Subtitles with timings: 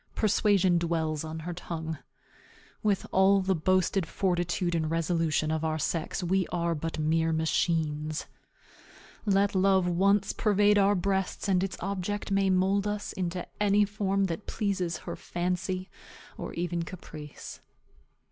[0.15, 1.99] Persuasion dwells on her tongue.
[2.81, 8.25] With all the boasted fortitude and resolution of our sex, we are but mere machines.
[9.27, 14.23] Let love once pervade our breasts, and its object may mould us into any form
[14.23, 15.87] that pleases her fancy,
[16.35, 17.61] or even caprice.